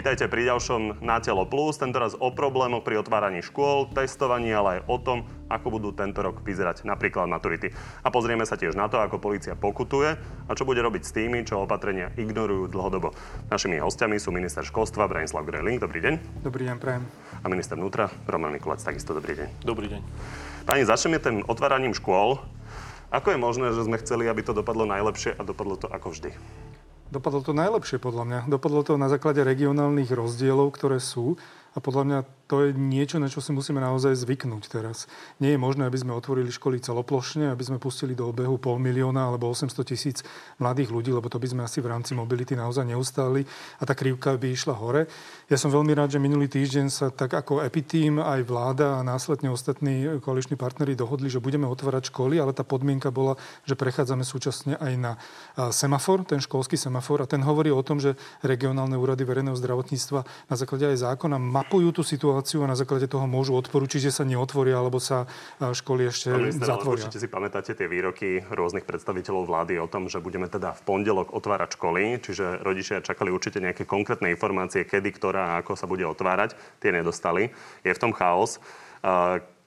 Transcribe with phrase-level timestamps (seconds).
[0.00, 4.88] Vítajte pri ďalšom Na telo plus, tentoraz o problémoch pri otváraní škôl, testovaní, ale aj
[4.88, 5.18] o tom,
[5.52, 7.68] ako budú tento rok vyzerať napríklad maturity.
[8.00, 10.16] A pozrieme sa tiež na to, ako policia pokutuje
[10.48, 13.12] a čo bude robiť s tými, čo opatrenia ignorujú dlhodobo.
[13.52, 16.48] Našimi hostiami sú minister školstva Branislav Greling, dobrý deň.
[16.48, 17.04] Dobrý deň, prajem.
[17.44, 19.68] A minister vnútra Roman Mikulec, takisto dobrý deň.
[19.68, 20.00] Dobrý deň.
[20.64, 22.40] Pani, začneme tým otváraním škôl.
[23.12, 26.32] Ako je možné, že sme chceli, aby to dopadlo najlepšie a dopadlo to ako vždy?
[27.10, 28.40] Dopadlo to najlepšie podľa mňa.
[28.46, 31.34] Dopadlo to na základe regionálnych rozdielov, ktoré sú.
[31.70, 32.18] A podľa mňa
[32.50, 35.06] to je niečo, na čo si musíme naozaj zvyknúť teraz.
[35.38, 39.30] Nie je možné, aby sme otvorili školy celoplošne, aby sme pustili do obehu pol milióna
[39.30, 40.26] alebo 800 tisíc
[40.58, 43.46] mladých ľudí, lebo to by sme asi v rámci mobility naozaj neustáli
[43.78, 45.06] a tá krivka by išla hore.
[45.46, 49.54] Ja som veľmi rád, že minulý týždeň sa tak ako Epitým, aj vláda a následne
[49.54, 54.74] ostatní koaliční partnery dohodli, že budeme otvárať školy, ale tá podmienka bola, že prechádzame súčasne
[54.74, 55.12] aj na
[55.70, 60.54] semafor, ten školský semafor a ten hovorí o tom, že regionálne úrady verejného zdravotníctva na
[60.58, 64.80] základe aj zákona mapujú tú situáciu a na základe toho môžu odporučiť, že sa neotvoria
[64.80, 65.28] alebo sa
[65.60, 67.04] školy ešte minister, zatvoria.
[67.04, 71.36] Určite si pamätáte tie výroky rôznych predstaviteľov vlády o tom, že budeme teda v pondelok
[71.36, 76.08] otvárať školy, čiže rodičia čakali určite nejaké konkrétne informácie, kedy, ktorá a ako sa bude
[76.08, 76.56] otvárať.
[76.80, 77.52] Tie nedostali.
[77.84, 78.56] Je v tom chaos.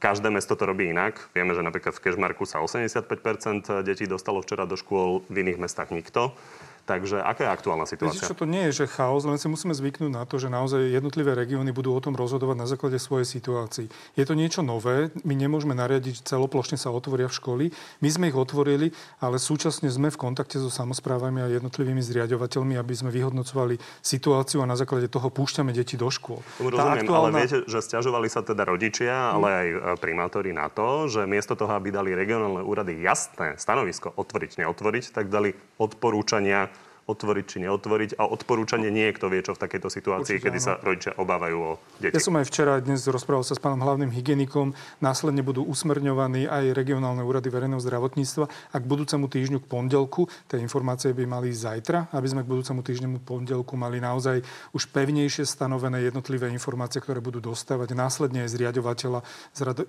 [0.04, 1.16] Každé mesto to robí inak.
[1.32, 5.96] Vieme, že napríklad v Kešmarku sa 85% detí dostalo včera do škôl, v iných mestách
[5.96, 6.36] nikto.
[6.84, 8.20] Takže aká je aktuálna situácia?
[8.20, 10.92] Viete, čo to nie je, že chaos, len si musíme zvyknúť na to, že naozaj
[10.92, 13.88] jednotlivé regióny budú o tom rozhodovať na základe svojej situácii.
[14.20, 17.66] Je to niečo nové, my nemôžeme nariadiť celoplošne sa otvoria v školy.
[18.04, 18.92] My sme ich otvorili,
[19.24, 24.68] ale súčasne sme v kontakte so samozprávami a jednotlivými zriadovateľmi, aby sme vyhodnocovali situáciu a
[24.68, 26.44] na základe toho púšťame deti do škôl.
[26.60, 27.32] Tomu rozumiem, aktuálna...
[27.32, 31.56] ale viete, že stiažovali sa teda rodičia, ale aj e, primátori na to, že miesto
[31.56, 36.73] toho, aby dali regionálne úrady jasné stanovisko otvoriť, neotvoriť, tak dali odporúčania
[37.04, 40.60] otvoriť či neotvoriť a odporúčanie nie je, kto vie, čo v takejto situácii, Určite, kedy
[40.60, 40.68] áno.
[40.68, 42.16] sa rodičia obávajú o deti.
[42.16, 44.72] Ja som aj včera dnes rozprával sa s pánom hlavným hygienikom.
[45.04, 48.46] Následne budú usmerňovaní aj regionálne úrady verejného zdravotníctva.
[48.72, 52.80] A k budúcemu týždňu k pondelku, tie informácie by mali zajtra, aby sme k budúcemu
[52.80, 54.40] týždňu pondelku mali naozaj
[54.72, 59.20] už pevnejšie stanovené jednotlivé informácie, ktoré budú dostávať následne aj zriadovateľa,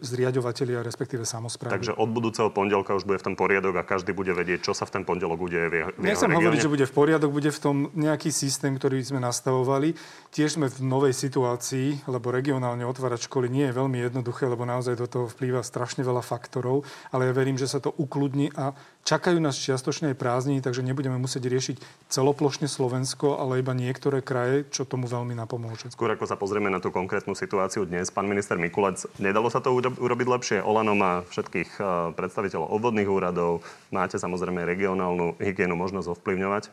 [0.03, 1.79] zriadovateľia, respektíve samozprávy.
[1.79, 4.87] Takže od budúceho pondelka už bude v tom poriadok a každý bude vedieť, čo sa
[4.89, 7.61] v ten pondelok udeje v jeho, v Nechcem hovoriť, že bude v poriadok, bude v
[7.61, 9.93] tom nejaký systém, ktorý sme nastavovali.
[10.33, 14.97] Tiež sme v novej situácii, lebo regionálne otvárať školy nie je veľmi jednoduché, lebo naozaj
[14.97, 18.73] do toho vplýva strašne veľa faktorov, ale ja verím, že sa to ukludní a
[19.05, 21.77] čakajú nás čiastočné prázdniny, takže nebudeme musieť riešiť
[22.09, 25.93] celoplošne Slovensko, ale iba niektoré kraje, čo tomu veľmi napomôže.
[25.93, 29.77] Skôr ako sa pozrieme na tú konkrétnu situáciu dnes, pán minister Mikulec, nedalo sa to
[29.77, 30.59] urobiť lepšie?
[30.65, 31.85] Olano má všetkých eh,
[32.17, 33.61] predstaviteľov obvodných úradov,
[33.93, 36.73] máte samozrejme regionálnu hygienu možnosť ovplyvňovať?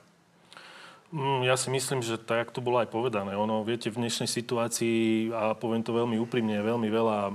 [1.11, 5.27] Mm, ja si myslím, že tak, to bolo aj povedané, ono, viete, v dnešnej situácii,
[5.35, 7.33] a poviem to veľmi úprimne, veľmi veľa um,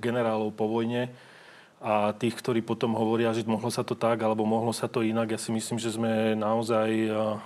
[0.00, 1.12] generálov po vojne
[1.84, 5.36] a tých, ktorí potom hovoria, že mohlo sa to tak, alebo mohlo sa to inak.
[5.36, 7.36] Ja si myslím, že sme naozaj uh,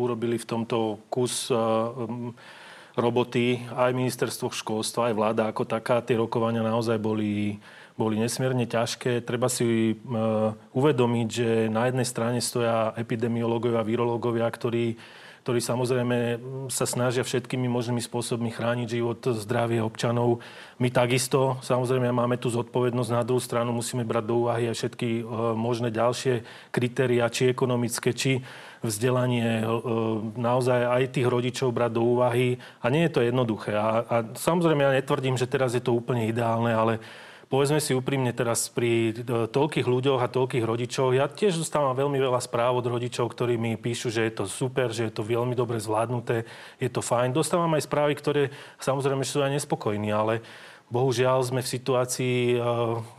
[0.00, 2.32] urobili v tomto kus uh, um,
[2.96, 6.00] roboty, aj ministerstvo školstva, aj vláda ako taká.
[6.00, 7.60] Tie rokovania naozaj boli
[7.98, 9.26] boli nesmierne ťažké.
[9.26, 14.94] Treba si uh, uvedomiť, že na jednej strane stoja epidemiológovia a virológovia, ktorí
[15.48, 16.16] ktorí samozrejme
[16.68, 20.44] sa snažia všetkými možnými spôsobmi chrániť život, zdravie občanov.
[20.76, 23.16] My takisto, samozrejme, máme tu zodpovednosť.
[23.16, 25.22] Na druhú stranu musíme brať do úvahy aj všetky e,
[25.56, 28.44] možné ďalšie kritéria, či ekonomické, či
[28.84, 29.80] vzdelanie, e,
[30.36, 32.60] naozaj aj tých rodičov brať do úvahy.
[32.84, 33.72] A nie je to jednoduché.
[33.72, 37.00] A, a samozrejme, ja netvrdím, že teraz je to úplne ideálne, ale
[37.48, 39.12] povedzme si úprimne teraz pri e,
[39.48, 43.74] toľkých ľuďoch a toľkých rodičov, ja tiež dostávam veľmi veľa správ od rodičov, ktorí mi
[43.80, 46.44] píšu, že je to super, že je to veľmi dobre zvládnuté,
[46.76, 47.32] je to fajn.
[47.32, 48.42] Dostávam aj správy, ktoré
[48.78, 50.44] samozrejme sú aj nespokojní, ale
[50.88, 52.58] Bohužiaľ sme v situácii e,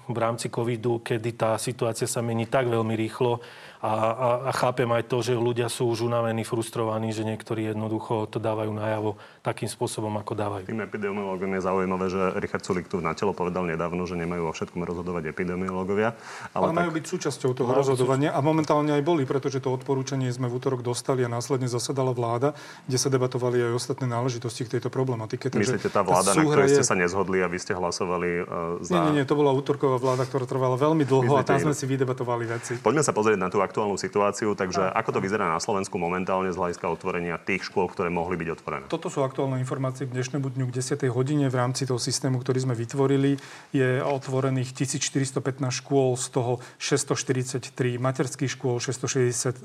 [0.09, 3.45] v rámci covidu, kedy tá situácia sa mení tak veľmi rýchlo,
[3.79, 8.27] a, a, a chápem aj to, že ľudia sú už unavení, frustrovaní, že niektorí jednoducho
[8.27, 10.63] to dávajú najavo takým spôsobom, ako dávajú.
[10.67, 14.53] Tým epidemiologom je zaujímavé, že Richard Sulik tu na telo povedal nedávno, že nemajú o
[14.53, 16.11] všetkom rozhodovať epidemiológovia.
[16.51, 16.79] Ale, ale tak...
[16.83, 20.83] majú byť súčasťou toho rozhodovania a momentálne aj boli, pretože to odporúčanie sme v útorok
[20.83, 22.51] dostali a následne zasadala vláda,
[22.83, 25.47] kde sa debatovali aj ostatné náležitosti k tejto problematike.
[25.47, 28.83] Takže Myslíte, tá vláda, tá na ktorej ste sa nezhodli a vy ste hlasovali uh,
[28.83, 28.91] za...
[28.91, 31.87] Nie, nie, nie, to bola útorková vláda, ktorá trvala veľmi dlho a tam sme si
[31.87, 32.73] vydebatovali veci.
[32.83, 34.57] Poďme sa pozrieť na tú aktuálnu situáciu.
[34.57, 38.49] Takže ako to vyzerá na Slovensku momentálne z hľadiska otvorenia tých škôl, ktoré mohli byť
[38.57, 38.85] otvorené?
[38.89, 41.05] Toto sú aktuálne informácie k dnešnému dňu k 10.
[41.13, 43.37] hodine v rámci toho systému, ktorý sme vytvorili.
[43.69, 49.61] Je otvorených 1415 škôl, z toho 643 materských škôl, 664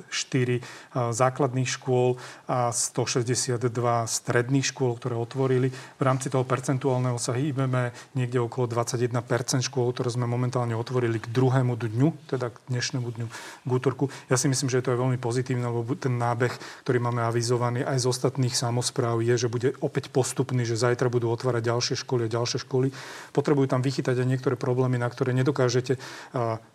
[0.92, 3.56] základných škôl a 162
[4.04, 5.72] stredných škôl, ktoré otvorili.
[5.72, 11.32] V rámci toho percentuálneho sa hýbeme niekde okolo 21% škôl, ktoré sme momentálne otvorili k
[11.32, 13.26] druhému dňu, teda k dnešnému dňu,
[13.64, 13.93] k útorku.
[14.26, 16.50] Ja si myslím, že to je veľmi pozitívne, lebo ten nábeh,
[16.82, 21.30] ktorý máme avizovaný aj z ostatných samozpráv, je, že bude opäť postupný, že zajtra budú
[21.30, 22.90] otvárať ďalšie školy a ďalšie školy.
[23.30, 25.96] Potrebujú tam vychytať aj niektoré problémy, na ktoré nedokážete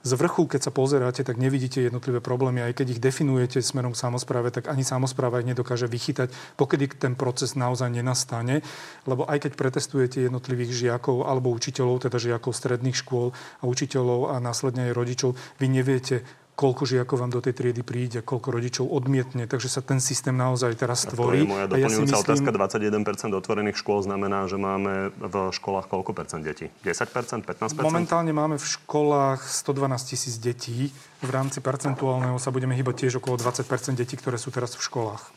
[0.04, 2.64] z vrchu, keď sa pozeráte, tak nevidíte jednotlivé problémy.
[2.64, 7.14] Aj keď ich definujete smerom k samozpráve, tak ani samozpráva ich nedokáže vychytať, pokedy ten
[7.20, 8.64] proces naozaj nenastane.
[9.04, 14.40] Lebo aj keď pretestujete jednotlivých žiakov alebo učiteľov, teda žiakov stredných škôl a učiteľov a
[14.40, 16.22] následne aj rodičov, vy neviete,
[16.60, 19.48] koľko žiakov vám do tej triedy príde, koľko rodičov odmietne.
[19.48, 21.48] Takže sa ten systém naozaj teraz tvorí.
[21.48, 22.52] To je moja doplňujúca ja myslím...
[22.52, 23.32] otázka.
[23.32, 26.68] 21% otvorených škôl znamená, že máme v školách koľko percent detí?
[26.84, 27.48] 10%?
[27.48, 27.80] 15%?
[27.80, 30.92] Momentálne máme v školách 112 tisíc detí.
[31.24, 35.32] V rámci percentuálneho sa budeme hýbať tiež okolo 20% detí, ktoré sú teraz v školách.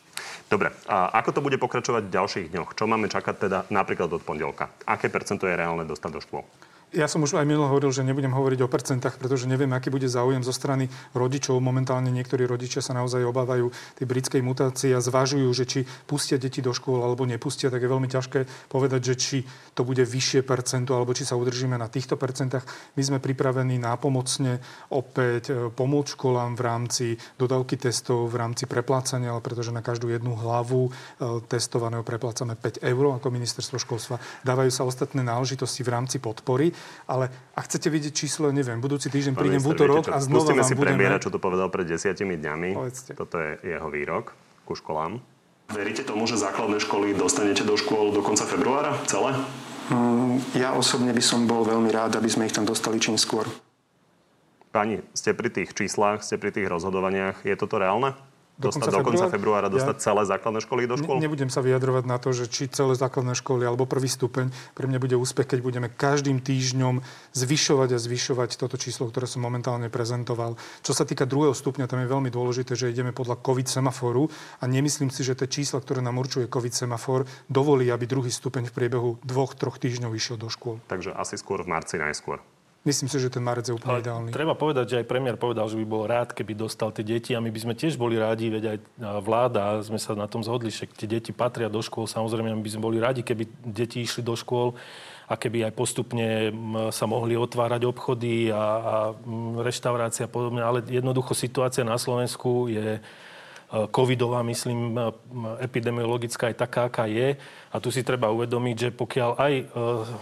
[0.51, 2.75] Dobre, a ako to bude pokračovať v ďalších dňoch?
[2.75, 4.75] Čo máme čakať teda napríklad od pondelka?
[4.83, 6.43] Aké percento je reálne dostať do škôl?
[6.93, 10.05] Ja som už aj minul hovoril, že nebudem hovoriť o percentách, pretože neviem, aký bude
[10.05, 10.85] záujem zo strany
[11.17, 11.57] rodičov.
[11.57, 16.61] Momentálne niektorí rodičia sa naozaj obávajú tej britskej mutácie a zvažujú, že či pustia deti
[16.61, 19.37] do škôl alebo nepustia, tak je veľmi ťažké povedať, že či
[19.73, 22.61] to bude vyššie percento alebo či sa udržíme na týchto percentách.
[22.93, 24.61] My sme pripravení nápomocne
[24.93, 27.05] opäť e, pomôcť školám v rámci
[27.41, 30.91] dodávky testov, v rámci preplácania, ale pretože na každú jednu hlavu e,
[31.49, 34.21] testovaného preplácame 5 eur ako ministerstvo školstva.
[34.45, 36.82] Dávajú sa ostatné náležitosti v rámci podpory.
[37.03, 40.69] Ale ak chcete vidieť číslo, neviem, budúci týždeň prídem v útorok a znova Pustíme vám
[40.69, 40.95] si budeme...
[40.95, 42.69] premiéra, čo to povedal pred desiatimi dňami.
[42.79, 43.11] Povedzte.
[43.13, 44.31] Toto je jeho výrok
[44.63, 45.19] ku školám.
[45.71, 49.35] Veríte tomu, že základné školy dostanete do škôl do konca februára celé?
[49.91, 53.47] Mm, ja osobne by som bol veľmi rád, aby sme ich tam dostali čím skôr.
[54.73, 57.45] Pani, ste pri tých číslach, ste pri tých rozhodovaniach.
[57.45, 58.17] Je toto reálne?
[58.53, 61.17] Do dostať konca do konca februára, dostať ja celé základné školy do škôl?
[61.17, 64.53] Ne, nebudem sa vyjadrovať na to, že či celé základné školy alebo prvý stupeň.
[64.77, 67.01] Pre mňa bude úspech, keď budeme každým týždňom
[67.33, 70.61] zvyšovať a zvyšovať toto číslo, ktoré som momentálne prezentoval.
[70.85, 74.29] Čo sa týka druhého stupňa, tam je veľmi dôležité, že ideme podľa COVID semaforu
[74.61, 78.69] a nemyslím si, že tie čísla, ktoré nám určuje COVID semafor, dovolí, aby druhý stupeň
[78.69, 80.77] v priebehu dvoch, troch týždňov išiel do škôl.
[80.85, 82.52] Takže asi skôr v marci najskôr.
[82.83, 84.35] Myslím si, že ten marec je úplne Ale ideálny.
[84.35, 87.39] Treba povedať, že aj premiér povedal, že by bol rád, keby dostal tie deti a
[87.39, 88.77] my by sme tiež boli rádi, veď aj
[89.23, 92.71] vláda, sme sa na tom zhodli, že tie deti patria do škôl, samozrejme my by
[92.75, 94.75] sme boli rádi, keby deti išli do škôl
[95.31, 96.51] a keby aj postupne
[96.91, 98.95] sa mohli otvárať obchody a, a
[99.63, 100.59] reštaurácia a podobne.
[100.59, 103.01] Ale jednoducho situácia na Slovensku je e,
[103.95, 104.99] covidová, myslím,
[105.63, 107.39] epidemiologická aj taká, aká je.
[107.71, 109.65] A tu si treba uvedomiť, že pokiaľ aj e,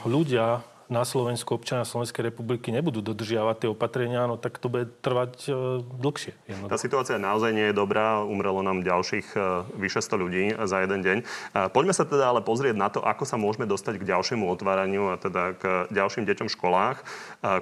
[0.05, 0.61] ľudia
[0.91, 5.51] na Slovensku občania Slovenskej republiky nebudú dodržiavať tie opatrenia, no tak to bude trvať e,
[5.87, 6.35] dlhšie.
[6.51, 6.67] Jednoducho.
[6.67, 8.19] Tá situácia naozaj nie je dobrá.
[8.27, 9.39] Umrelo nám ďalších e,
[9.79, 11.17] vyše 100 ľudí za jeden deň.
[11.23, 11.25] E,
[11.71, 15.15] poďme sa teda ale pozrieť na to, ako sa môžeme dostať k ďalšiemu otváraniu a
[15.15, 15.63] teda k
[15.95, 16.97] ďalším deťom v školách.
[16.99, 17.03] E,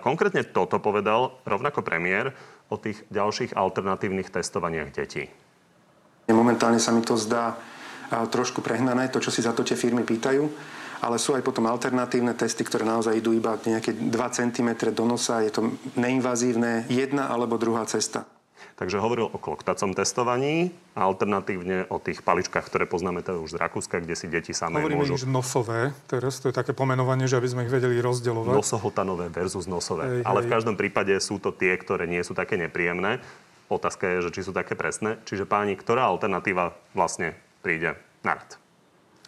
[0.02, 2.34] konkrétne toto povedal rovnako premiér
[2.74, 5.30] o tých ďalších alternatívnych testovaniach detí.
[6.26, 7.58] Momentálne sa mi to zdá
[8.10, 10.50] trošku prehnané, to, čo si za to tie firmy pýtajú
[11.00, 15.44] ale sú aj potom alternatívne testy, ktoré naozaj idú iba nejaké 2 cm do nosa.
[15.44, 18.28] Je to neinvazívne, jedna alebo druhá cesta.
[18.80, 23.60] Takže hovoril o kloktacom testovaní a alternatívne o tých paličkách, ktoré poznáme teda už z
[23.60, 25.20] Rakúska, kde si deti samé Hovoríme môžu...
[25.20, 28.56] Hovoríme nosové, teraz to je také pomenovanie, že aby sme ich vedeli rozdeľovať.
[28.56, 30.24] Nosohotanové versus nosové.
[30.24, 30.46] Hej, Ale hej.
[30.48, 33.20] v každom prípade sú to tie, ktoré nie sú také nepríjemné.
[33.68, 35.20] Otázka je, že či sú také presné.
[35.28, 38.56] Čiže páni, ktorá alternatíva vlastne príde na rad?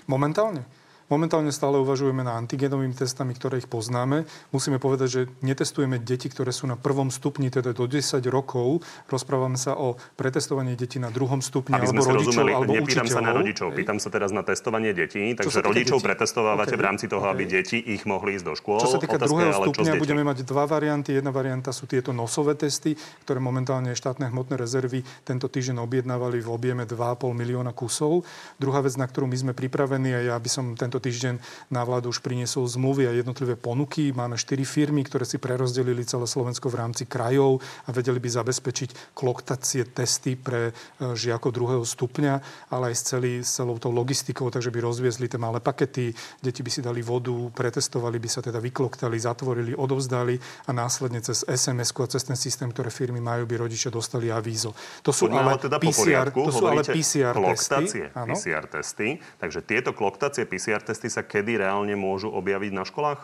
[0.08, 0.64] Momentálne?
[1.12, 4.24] Momentálne stále uvažujeme na antigenovými testami, ktoré ich poznáme.
[4.56, 8.80] Musíme povedať, že netestujeme deti, ktoré sú na prvom stupni, teda do 10 rokov.
[9.12, 13.12] Rozprávame sa o pretestovaní detí na druhom stupni Aby alebo rodičov rozumeli, alebo nepýtam učiteľov.
[13.12, 15.36] sa na rodičov, pýtam sa teraz na testovanie detí.
[15.36, 16.08] Takže rodičov detí?
[16.08, 16.80] pretestovávate okay.
[16.80, 17.34] v rámci toho, okay.
[17.36, 18.80] aby deti ich mohli ísť do škôl.
[18.80, 21.12] Čo sa týka Otázka druhého stupňa, budeme mať dva varianty.
[21.12, 22.96] Jedna varianta sú tieto nosové testy,
[23.28, 28.24] ktoré momentálne štátne hmotné rezervy tento týždeň objednávali v objeme 2,5 milióna kusov.
[28.56, 31.36] Druhá vec, na ktorú my sme pripravení, a ja by som tento týždeň
[31.74, 34.14] na vládu už priniesol zmluvy a jednotlivé ponuky.
[34.14, 39.18] Máme štyri firmy, ktoré si prerozdelili celé Slovensko v rámci krajov a vedeli by zabezpečiť
[39.18, 40.74] kloktacie testy pre e,
[41.18, 42.34] žiakov druhého stupňa,
[42.70, 46.62] ale aj s, celý, s celou tou logistikou, takže by rozviezli tie malé pakety, deti
[46.62, 51.90] by si dali vodu, pretestovali by sa teda, vykloktali, zatvorili, odovzdali a následne cez sms
[51.98, 54.76] a cez ten systém, ktoré firmy majú, by rodičia dostali avízo.
[55.02, 57.86] To sú ale, ale teda PCR, poriadku, to sú ale PCR testy.
[58.12, 59.08] PCR testy.
[59.40, 63.22] Takže tieto kloktácie PCR testy sa kedy reálne môžu objaviť na školách?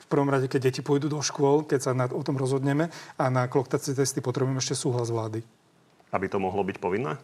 [0.00, 3.46] V prvom rade, keď deti pôjdu do škôl, keď sa o tom rozhodneme a na
[3.46, 5.44] kloktácie testy potrebujeme ešte súhlas vlády.
[6.10, 7.14] Aby to mohlo byť povinné?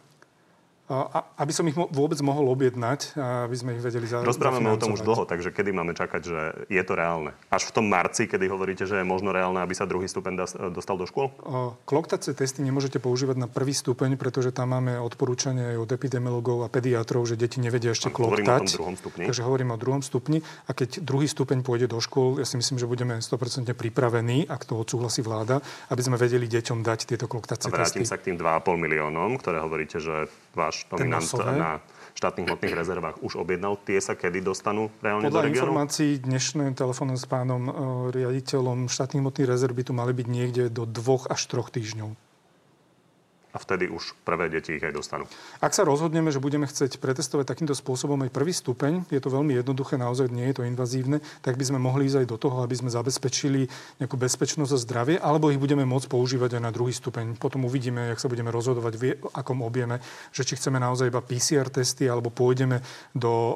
[0.87, 5.03] Aby som ich vôbec mohol objednať, aby sme ich vedeli za, Rozprávame o tom už
[5.03, 6.39] dlho, takže kedy máme čakať, že
[6.71, 7.35] je to reálne?
[7.51, 10.95] Až v tom marci, kedy hovoríte, že je možno reálne, aby sa druhý stupeň dostal
[10.95, 11.35] do škôl?
[11.83, 16.71] Kloktacie testy nemôžete používať na prvý stupeň, pretože tam máme odporúčanie aj od epidemiologov a
[16.71, 18.47] pediatrov, že deti nevedia ešte kloktať.
[18.47, 19.23] Hovorím o tom druhom stupni.
[19.27, 20.39] Takže hovorím o druhom stupni.
[20.67, 24.63] A keď druhý stupeň pôjde do škôl, ja si myslím, že budeme 100% pripravení, ak
[24.63, 25.59] to odsúhlasí vláda,
[25.91, 27.99] aby sme vedeli deťom dať tieto kloktacie testy.
[27.99, 31.21] Vrátim sa k tým 2,5 miliónom, ktoré hovoríte, že váš nominant
[31.53, 31.77] na
[32.17, 35.61] štátnych hmotných rezervách už objednal, tie sa kedy dostanú reálne Podľa do regiónu?
[35.69, 37.71] informácií dnešného telefónu s pánom e,
[38.17, 42.26] riaditeľom štátnych hmotných rezerv by tu mali byť niekde do dvoch až troch týždňov
[43.57, 45.25] a vtedy už prvé deti ich aj dostanú.
[45.57, 49.57] Ak sa rozhodneme, že budeme chcieť pretestovať takýmto spôsobom aj prvý stupeň, je to veľmi
[49.57, 52.77] jednoduché, naozaj nie je to invazívne, tak by sme mohli ísť aj do toho, aby
[52.77, 53.65] sme zabezpečili
[53.97, 57.33] nejakú bezpečnosť a zdravie, alebo ich budeme môcť používať aj na druhý stupeň.
[57.41, 59.97] Potom uvidíme, jak sa budeme rozhodovať, v akom objeme,
[60.29, 62.85] že či chceme naozaj iba PCR testy, alebo pôjdeme
[63.17, 63.55] do uh,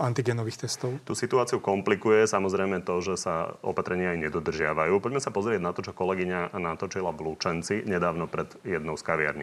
[0.00, 0.96] antigenových testov.
[1.04, 4.96] Tú situáciu komplikuje samozrejme to, že sa opatrenia aj nedodržiavajú.
[5.02, 9.41] Poďme sa pozrieť na to, čo kolegyňa natočila v Lučenci nedávno pred jednou z kaviarní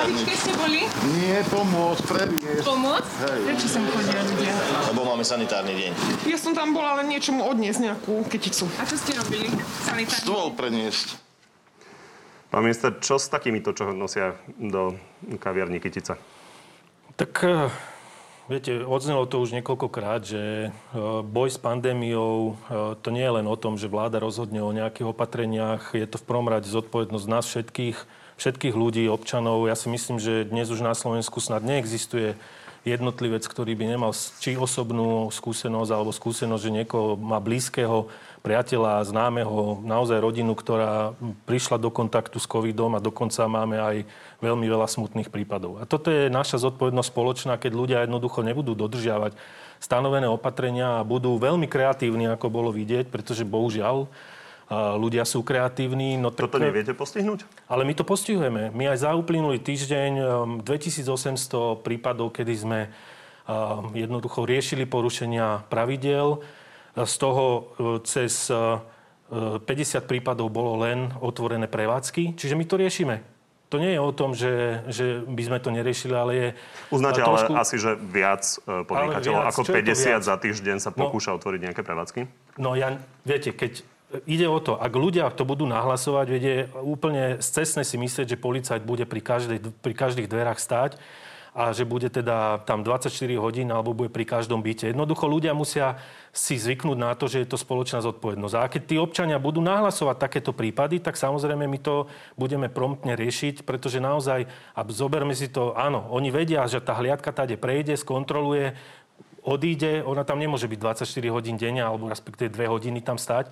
[0.00, 0.80] kavičke ste boli?
[1.20, 2.64] Nie, pomôcť, predniesť.
[2.64, 3.12] Pomôcť?
[3.20, 3.40] Hej.
[3.52, 4.54] Prečo sem chodia ľudia?
[4.90, 5.92] Lebo máme sanitárny deň.
[6.24, 8.64] Ja som tam bola len niečomu odniesť nejakú kyticu.
[8.80, 9.52] A čo ste robili?
[9.84, 11.20] Sanitárny Stôl preniesť.
[12.50, 14.98] Pán minister, čo s takýmito, čo nosia do
[15.38, 16.18] kaviarní kytica?
[17.14, 17.70] Tak eh,
[18.50, 20.70] Viete, odznelo to už niekoľkokrát, že eh,
[21.22, 25.14] boj s pandémiou eh, to nie je len o tom, že vláda rozhodne o nejakých
[25.14, 25.94] opatreniach.
[25.94, 27.94] Je to v prvom rade zodpovednosť nás všetkých
[28.40, 29.68] všetkých ľudí, občanov.
[29.68, 32.40] Ja si myslím, že dnes už na Slovensku snad neexistuje
[32.88, 38.08] jednotlivec, ktorý by nemal či osobnú skúsenosť alebo skúsenosť, že niekoho má blízkeho
[38.40, 41.12] priateľa, známeho, naozaj rodinu, ktorá
[41.44, 43.96] prišla do kontaktu s covidom a dokonca máme aj
[44.40, 45.76] veľmi veľa smutných prípadov.
[45.76, 49.36] A toto je naša zodpovednosť spoločná, keď ľudia jednoducho nebudú dodržiavať
[49.80, 54.08] stanovené opatrenia a budú veľmi kreatívni, ako bolo vidieť, pretože bohužiaľ
[54.70, 56.14] ľudia sú kreatívni.
[56.14, 57.42] No, tak, Toto neviete postihnúť?
[57.66, 58.70] Ale my to postihujeme.
[58.70, 60.10] My aj za uplynulý týždeň
[60.62, 66.38] 2800 um, prípadov, kedy sme um, jednoducho riešili porušenia pravidel.
[66.96, 67.44] Z toho
[67.78, 68.50] uh, cez 50
[69.30, 72.34] uh, prípadov bolo len otvorené prevádzky.
[72.34, 73.16] Čiže my to riešime.
[73.70, 76.48] To nie je o tom, že, že by sme to neriešili, ale je...
[76.90, 77.54] Uznáte trošku...
[77.54, 81.06] ale asi, že viac podnikateľov ako 50 za týždeň sa no.
[81.06, 82.26] pokúša no, otvoriť nejaké prevádzky?
[82.58, 83.86] No ja, viete, keď
[84.26, 88.82] ide o to, ak ľudia to budú nahlasovať, vedie úplne cestne si myslieť, že policajt
[88.82, 90.98] bude pri, každej, pri každých dverách stáť
[91.50, 93.10] a že bude teda tam 24
[93.42, 94.86] hodín alebo bude pri každom byte.
[94.86, 95.98] Jednoducho ľudia musia
[96.30, 98.54] si zvyknúť na to, že je to spoločná zodpovednosť.
[98.54, 102.06] A keď tí občania budú nahlasovať takéto prípady, tak samozrejme my to
[102.38, 104.46] budeme promptne riešiť, pretože naozaj,
[104.78, 108.78] a zoberme si to, áno, oni vedia, že tá hliadka tade prejde, skontroluje,
[109.42, 113.50] odíde, ona tam nemôže byť 24 hodín denne alebo respektíve 2 hodiny tam stať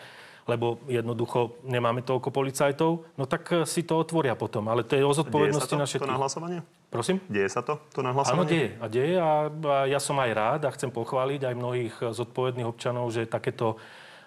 [0.48, 4.66] lebo jednoducho nemáme toľko policajtov, no tak eh, si to otvoria potom.
[4.72, 6.08] Ale to je o zodpovednosti na všetkých.
[6.08, 6.58] to nahlasovanie?
[6.88, 7.20] Prosím?
[7.28, 8.40] Deje sa to, to nahlasovanie?
[8.40, 8.68] Áno, deje.
[8.80, 12.66] A deje a, a ja som aj rád a chcem pochváliť aj mnohých eh, zodpovedných
[12.66, 13.76] občanov, že takéto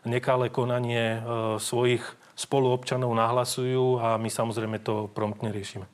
[0.02, 1.20] nekalé konanie e,
[1.62, 2.02] svojich
[2.34, 5.86] spoluobčanov nahlasujú a my samozrejme to promptne riešime.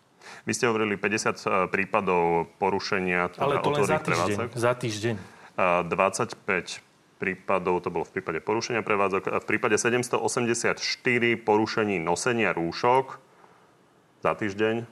[0.47, 4.47] Vy ste hovorili 50 prípadov porušenia Ale to len za týždeň.
[4.55, 5.15] Za týždeň.
[5.57, 6.86] 25
[7.17, 10.77] prípadov, to bolo v prípade porušenia prevádzok, v prípade 784
[11.41, 13.17] porušení nosenia rúšok
[14.21, 14.85] za týždeň.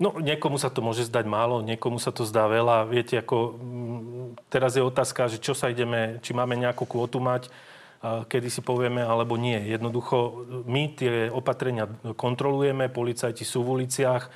[0.00, 2.88] No, niekomu sa to môže zdať málo, niekomu sa to zdá veľa.
[2.88, 7.52] Viete, ako mm, teraz je otázka, že čo sa ideme, či máme nejakú kvotu mať,
[8.00, 9.60] kedy si povieme, alebo nie.
[9.60, 11.84] Jednoducho, my tie opatrenia
[12.16, 14.32] kontrolujeme, policajti sú v uliciach,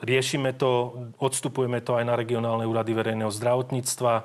[0.00, 4.24] riešime to, odstupujeme to aj na regionálne úrady verejného zdravotníctva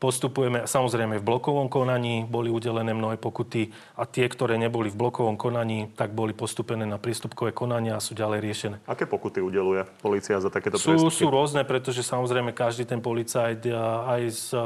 [0.00, 3.68] Postupujeme, samozrejme v blokovom konaní boli udelené mnohé pokuty
[4.00, 8.16] a tie, ktoré neboli v blokovom konaní, tak boli postupené na prístupkové konania a sú
[8.16, 8.76] ďalej riešené.
[8.88, 11.20] Aké pokuty udeluje policia za takéto Sú, priestupky?
[11.20, 13.68] sú rôzne, pretože samozrejme každý ten policajt
[14.08, 14.22] aj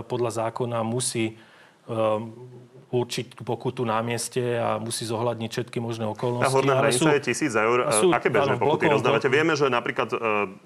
[0.07, 1.35] podľa zákona musí
[1.91, 2.31] um,
[3.03, 6.47] určiť pokutu na mieste a musí zohľadniť všetky možné okolnosti.
[6.47, 7.91] Tá horná hranica je tisíc eur.
[7.91, 9.27] sú- Aké bežné áno, pokuty blokovom- rozdávate?
[9.27, 10.17] Vieme, že napríklad e,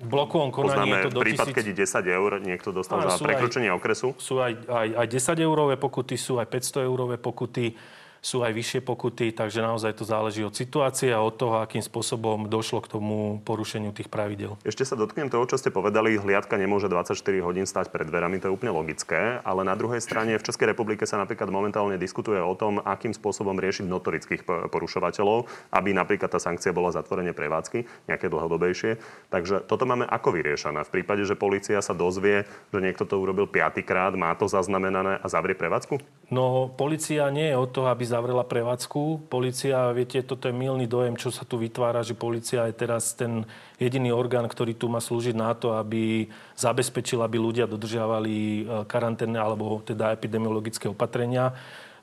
[0.04, 1.56] v blokovom konaní je to do prípad, tisíc...
[1.56, 4.12] keď je 10 eur niekto dostal Áno, za sú prekročenie okresu.
[4.20, 7.73] Sú aj, aj, aj 10 eurové pokuty, sú aj 500 eurové pokuty,
[8.18, 12.50] sú aj vyššie pokuty, takže naozaj to záleží od situácie a od toho, akým spôsobom
[12.50, 14.58] došlo k tomu porušeniu tých pravidel.
[14.66, 16.18] Ešte sa dotknem toho, čo ste povedali.
[16.18, 19.38] Hliadka nemôže 24 hodín stať pred dverami, to je úplne logické.
[19.46, 23.54] Ale na druhej strane v Českej republike sa napríklad momentálne diskutuje o tom, akým spôsobom
[23.54, 28.98] riešiť notorických porušovateľov, aby napríklad tá sankcia bola zatvorenie prevádzky, nejaké dlhodobejšie.
[29.30, 30.82] Takže toto máme ako vyriešené.
[30.82, 35.26] V prípade, že policia sa dozvie, že niekto to urobil piatýkrát, má to zaznamenané a
[35.30, 36.00] zavrie prevádzku?
[36.28, 39.29] No, policia nie je o to, aby zavrela prevádzku.
[39.29, 43.45] Policia, viete, toto je milný dojem, čo sa tu vytvára, že policia je teraz ten
[43.77, 49.37] jediný orgán, ktorý tu má slúžiť na to, aby zabezpečil, aby ľudia dodržiavali e, karanténne
[49.37, 51.53] alebo teda epidemiologické opatrenia.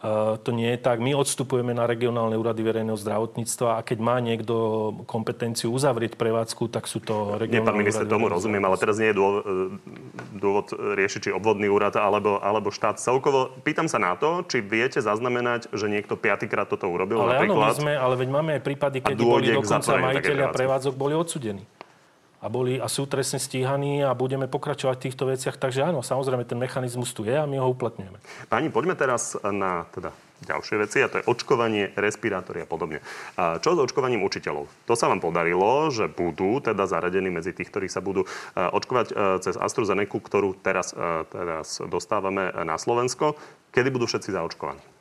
[0.06, 1.02] E, To nie je tak.
[1.02, 4.56] My odstupujeme na regionálne úrady verejného zdravotníctva a keď má niekto
[5.10, 9.10] kompetenciu uzavrieť prevádzku, tak sú to Nie, regionálne pán minister, tomu rozumiem, ale teraz nie
[9.10, 9.44] je dôvod,
[10.38, 13.50] dôvod riešiť, či obvodný úrad alebo, alebo štát celkovo.
[13.66, 17.66] Pýtam sa na to, či viete zaznamenať, že niekto piatýkrát toto urobil Ale áno, my
[17.66, 17.74] napríklad.
[17.82, 21.64] sme, ale veď máme aj prípady, keď boli dokonca majiteľia prevádzok boli odsudení.
[22.46, 25.58] A, boli, a sú trestne stíhaní a budeme pokračovať v týchto veciach.
[25.58, 28.22] Takže áno, samozrejme, ten mechanizmus tu je a my ho uplatňujeme.
[28.54, 30.14] Páni, poďme teraz na teda,
[30.46, 33.02] ďalšie veci, a to je očkovanie, respirátory a podobne.
[33.34, 34.70] A čo s očkovaním učiteľov?
[34.86, 39.08] To sa vám podarilo, že budú teda zaradení medzi tých, ktorí sa budú e, očkovať
[39.10, 43.34] e, cez AstraZeneca, ktorú teraz, e, teraz dostávame na Slovensko.
[43.74, 44.95] Kedy budú všetci zaočkovaní?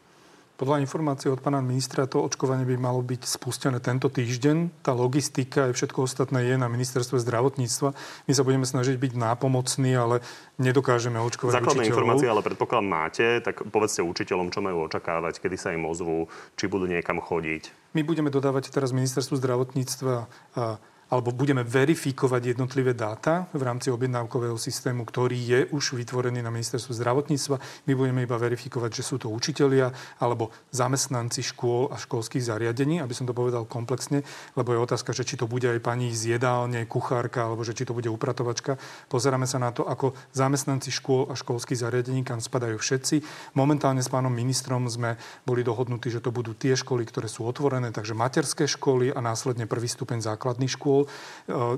[0.55, 4.87] Podľa informácií od pána ministra to očkovanie by malo byť spustené tento týždeň.
[4.87, 7.91] Tá logistika a všetko ostatné je na ministerstve zdravotníctva.
[8.31, 10.23] My sa budeme snažiť byť nápomocní, ale
[10.63, 11.99] nedokážeme očkovať Základné učiteľov.
[11.99, 16.71] informácie ale predpokladám máte, tak povedzte učiteľom, čo majú očakávať, kedy sa im ozvú, či
[16.71, 17.91] budú niekam chodiť.
[17.99, 20.31] My budeme dodávať teraz ministerstvu zdravotníctva
[21.11, 26.97] alebo budeme verifikovať jednotlivé dáta v rámci objednávkového systému, ktorý je už vytvorený na ministerstvu
[26.97, 27.57] zdravotníctva.
[27.89, 33.13] My budeme iba verifikovať, že sú to učitelia alebo zamestnanci škôl a školských zariadení, aby
[33.13, 36.87] som to povedal komplexne, lebo je otázka, že či to bude aj pani z jedálne,
[36.87, 38.79] kuchárka, alebo že či to bude upratovačka.
[39.11, 43.17] Pozeráme sa na to, ako zamestnanci škôl a školských zariadení, kam spadajú všetci.
[43.59, 47.91] Momentálne s pánom ministrom sme boli dohodnutí, že to budú tie školy, ktoré sú otvorené,
[47.91, 50.94] takže materské školy a následne prvý stupeň základných škôl.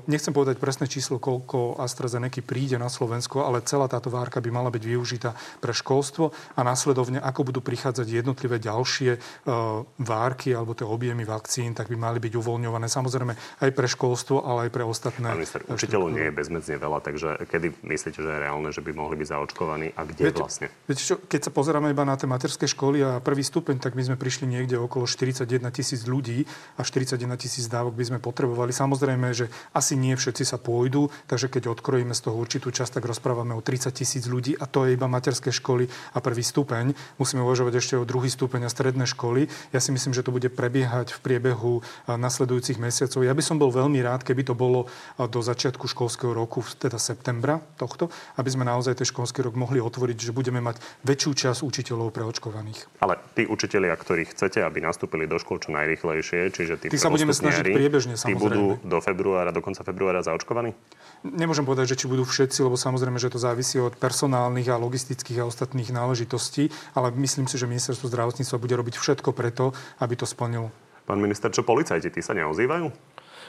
[0.07, 4.71] Nechcem povedať presné číslo, koľko AstraZeneca príde na Slovensko, ale celá táto várka by mala
[4.71, 9.19] byť využitá pre školstvo a následovne, ako budú prichádzať jednotlivé ďalšie
[10.03, 14.67] várky alebo tie objemy vakcín, tak by mali byť uvoľňované samozrejme aj pre školstvo, ale
[14.67, 15.31] aj pre ostatné.
[15.31, 18.91] Pán minister, učiteľov nie je bezmedzne veľa, takže kedy myslíte, že je reálne, že by
[18.91, 20.67] mohli byť zaočkovaní a kde Viete, vlastne?
[20.91, 24.03] Viete čo, keď sa pozeráme iba na tie materské školy a prvý stupeň, tak my
[24.03, 26.43] sme prišli niekde okolo 41 tisíc ľudí
[26.75, 28.75] a 41 tisíc dávok by sme potrebovali.
[28.75, 33.07] Samozrejme, že asi nie všetci sa pôjdu, takže keď odkrojíme z toho určitú časť, tak
[33.07, 36.97] rozprávame o 30 tisíc ľudí a to je iba materské školy a prvý stupeň.
[37.23, 39.47] Musíme uvažovať ešte o druhý stupeň a stredné školy.
[39.71, 41.73] Ja si myslím, že to bude prebiehať v priebehu
[42.11, 43.23] nasledujúcich mesiacov.
[43.23, 44.91] Ja by som bol veľmi rád, keby to bolo
[45.21, 48.09] do začiatku školského roku, teda septembra tohto,
[48.41, 53.05] aby sme naozaj ten školský rok mohli otvoriť, že budeme mať väčšiu časť učiteľov preočkovaných.
[53.05, 57.13] Ale tí učitelia, ktorí chcete, aby nastúpili do škôl čo najrychlejšie, čiže tí, Tí sa
[57.13, 58.41] budeme snažiť priebežne, tí samozrejme.
[58.41, 60.75] budú do februára, do konca februára zaočkovaní?
[61.27, 65.43] Nemôžem povedať, že či budú všetci, lebo samozrejme, že to závisí od personálnych a logistických
[65.43, 70.29] a ostatných náležitostí, ale myslím si, že ministerstvo zdravotníctva bude robiť všetko preto, aby to
[70.29, 70.69] splnilo.
[71.07, 72.87] Pán minister, čo policajti, tí sa neozývajú?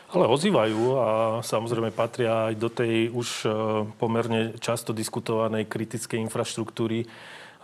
[0.07, 1.07] Ale ozývajú a
[1.43, 3.47] samozrejme patria aj do tej už e,
[3.99, 7.03] pomerne často diskutovanej kritickej infraštruktúry.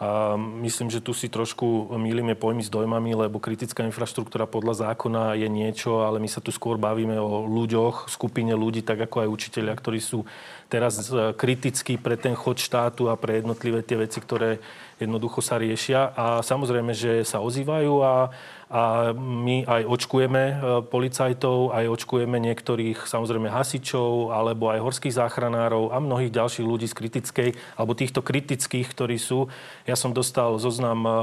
[0.04, 5.40] A myslím, že tu si trošku mýlime pojmy s dojmami, lebo kritická infraštruktúra podľa zákona
[5.40, 9.32] je niečo, ale my sa tu skôr bavíme o ľuďoch, skupine ľudí, tak ako aj
[9.32, 10.28] učiteľia, ktorí sú
[10.68, 14.60] teraz e, kritickí pre ten chod štátu a pre jednotlivé tie veci, ktoré
[15.00, 16.12] jednoducho sa riešia.
[16.20, 18.36] A samozrejme, že sa ozývajú a,
[18.74, 20.56] a my aj očkujeme e,
[20.90, 26.98] policajtov, aj očkujeme niektorých samozrejme hasičov, alebo aj horských záchranárov a mnohých ďalších ľudí z
[26.98, 29.46] kritickej, alebo týchto kritických, ktorí sú.
[29.86, 31.14] Ja som dostal zoznam e,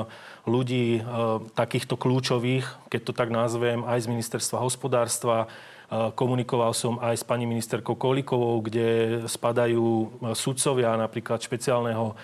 [0.47, 1.11] ľudí e,
[1.59, 5.51] takýchto kľúčových, keď to tak nazvem, aj z ministerstva hospodárstva,
[5.91, 12.15] Komunikoval som aj s pani ministerkou Kolikovou, kde spadajú sudcovia napríklad špeciálneho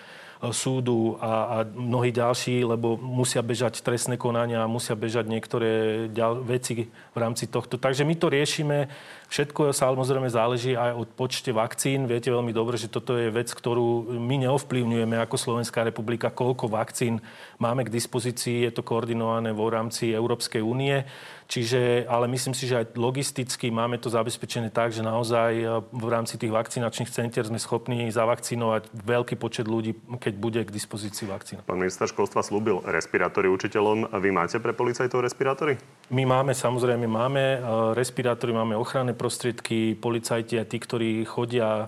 [0.52, 5.70] súdu a, a mnohí ďalší, lebo musia bežať trestné konania, musia bežať niektoré
[6.12, 7.80] ďal, veci v rámci tohto.
[7.80, 8.92] Takže my to riešime.
[9.26, 12.06] Všetko samozrejme záleží aj od počte vakcín.
[12.06, 17.18] Viete veľmi dobre, že toto je vec, ktorú my neovplyvňujeme ako Slovenská republika, koľko vakcín
[17.58, 18.68] máme k dispozícii.
[18.68, 21.02] Je to koordinované vo rámci Európskej únie.
[21.46, 26.08] Čiže, ale myslím si, že aj logisticky máme to zabezpečené tak, že naozaj e, v
[26.10, 31.62] rámci tých vakcinačných centier sme schopní zavakcinovať veľký počet ľudí, keď bude k dispozícii vakcína.
[31.62, 34.10] Pán minister školstva slúbil respirátory učiteľom.
[34.18, 35.78] Vy máte pre policajtov respirátory?
[36.10, 37.58] My máme, samozrejme, máme e,
[37.94, 41.86] respirátory, máme ochranné prostriedky, policajti a tí, ktorí chodia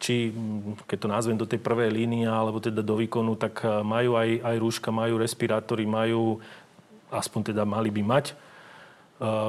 [0.00, 0.32] či
[0.88, 4.38] keď to nazvem do tej prvej línie alebo teda do výkonu, tak e, majú aj,
[4.38, 6.38] aj rúška, majú respirátory, majú,
[7.10, 8.26] aspoň teda mali by mať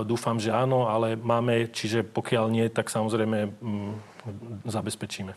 [0.03, 3.91] dúfam, že áno, ale máme, čiže pokiaľ nie, tak samozrejme mm,
[4.67, 5.31] zabezpečíme.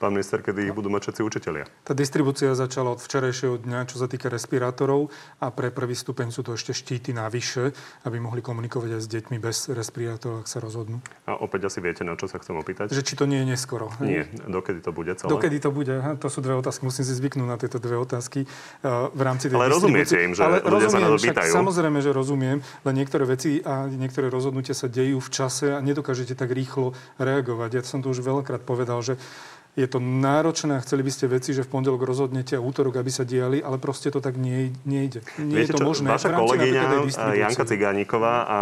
[0.00, 1.68] Pán minister, kedy ich budú mať všetci učitelia?
[1.84, 6.40] Tá distribúcia začala od včerajšieho dňa, čo sa týka respirátorov a pre prvý stupeň sú
[6.40, 7.76] to ešte štíty navyše,
[8.08, 11.04] aby mohli komunikovať aj s deťmi bez respirátorov, ak sa rozhodnú.
[11.28, 12.96] A opäť asi viete, na čo sa chcem opýtať?
[12.96, 13.92] Že či to nie je neskoro.
[14.00, 15.28] Nie, dokedy to bude celé?
[15.28, 15.92] Dokedy to bude?
[15.92, 16.88] Aha, to sú dve otázky.
[16.88, 20.48] Musím si zvyknúť na tieto dve otázky uh, v rámci tej Ale rozumiete im, že
[20.48, 21.52] Ale ľudia rozumiem, sa na to pýtajú.
[21.52, 26.32] Samozrejme, že rozumiem, len niektoré veci a niektoré rozhodnutia sa dejú v čase a nedokážete
[26.32, 27.68] tak rýchlo reagovať.
[27.76, 29.20] Ja som to už veľakrát povedal, že
[29.78, 33.10] je to náročné a chceli by ste veci, že v pondelok rozhodnete a útorok, aby
[33.12, 35.22] sa diali, ale proste to tak nie, nejde.
[35.38, 36.06] Nie Viete je to čo, možné.
[36.10, 36.82] Vaša kolegyňa
[37.38, 38.58] Janka Cigániková a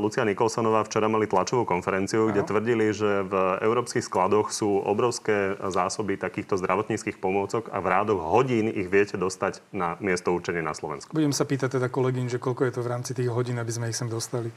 [0.00, 6.16] Lucia Nikolsonová včera mali tlačovú konferenciu, kde tvrdili, že v európskych skladoch sú obrovské zásoby
[6.16, 11.12] takýchto zdravotníckých pomôcok a v rádoch hodín ich viete dostať na miesto určenie na Slovensku.
[11.12, 13.92] Budem sa pýtať teda kolegyň, že koľko je to v rámci tých hodín, aby sme
[13.92, 14.48] ich sem dostali.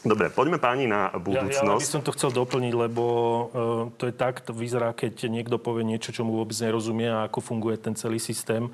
[0.00, 1.60] Dobre, poďme páni na budúcnosť.
[1.60, 3.48] Ja, ja by som to chcel doplniť, lebo uh,
[4.00, 7.44] to je tak, to vyzerá, keď niekto povie niečo, čo mu vôbec nerozumie a ako
[7.44, 8.72] funguje ten celý systém,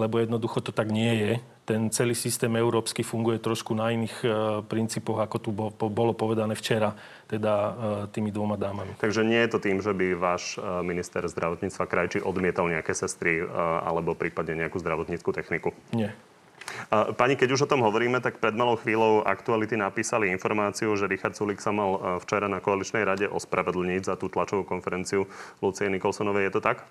[0.00, 1.32] lebo jednoducho to tak nie je.
[1.62, 4.32] Ten celý systém európsky funguje trošku na iných uh,
[4.64, 6.96] princípoch, ako tu bo, po, bolo povedané včera,
[7.28, 7.72] teda uh,
[8.08, 8.96] tými dvoma dámami.
[8.96, 13.44] Takže nie je to tým, že by váš uh, minister zdravotníctva Krajči odmietal nejaké sestry
[13.44, 15.76] uh, alebo prípadne nejakú zdravotníckú techniku?
[15.92, 16.16] Nie.
[16.90, 21.36] Pani, keď už o tom hovoríme, tak pred malou chvíľou aktuality napísali informáciu, že Richard
[21.36, 25.28] Sulik sa mal včera na koaličnej rade ospravedlniť za tú tlačovú konferenciu
[25.60, 26.48] Lucie Nikolsonovej.
[26.48, 26.82] Je to tak?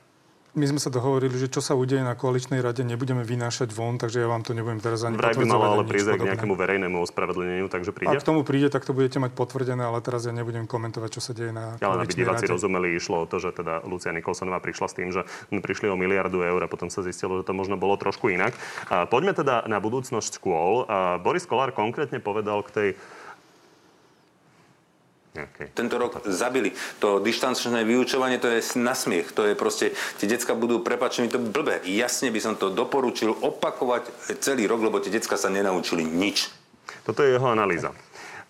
[0.52, 4.20] My sme sa dohovorili, že čo sa udeje na koaličnej rade, nebudeme vynášať von, takže
[4.20, 7.72] ja vám to nebudem teraz ani Vraj by malo ale prísť k nejakému verejnému ospravedlneniu,
[7.72, 8.12] takže príde.
[8.12, 11.24] Ak k tomu príde, tak to budete mať potvrdené, ale teraz ja nebudem komentovať, čo
[11.24, 12.52] sa deje na Ale aby diváci rade.
[12.52, 15.24] rozumeli, išlo o to, že teda Lucia Nikolsonová prišla s tým, že
[15.56, 18.52] prišli o miliardu eur a potom sa zistilo, že to možno bolo trošku inak.
[18.92, 20.84] A poďme teda na budúcnosť škôl.
[20.92, 22.90] A Boris Kolár konkrétne povedal k tej
[25.32, 25.72] Okay.
[25.72, 26.76] Tento rok zabili.
[27.00, 29.32] To dištančné vyučovanie, to je nasmiech.
[29.32, 31.80] To je proste, tie decka budú, prepačte mi to blbé.
[31.88, 34.12] Jasne by som to doporučil opakovať
[34.44, 36.52] celý rok, lebo tie decka sa nenaučili nič.
[37.08, 37.96] Toto je jeho analýza.